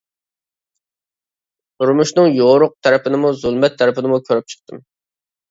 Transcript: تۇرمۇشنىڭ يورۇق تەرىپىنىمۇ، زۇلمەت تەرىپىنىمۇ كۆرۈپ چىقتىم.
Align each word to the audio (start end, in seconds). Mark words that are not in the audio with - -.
تۇرمۇشنىڭ 1.75 2.31
يورۇق 2.39 2.73
تەرىپىنىمۇ، 2.89 3.31
زۇلمەت 3.43 3.79
تەرىپىنىمۇ 3.83 4.21
كۆرۈپ 4.33 4.53
چىقتىم. 4.57 4.83